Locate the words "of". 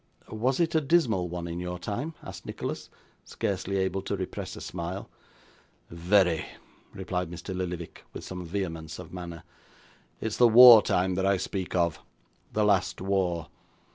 8.97-9.13, 11.75-11.99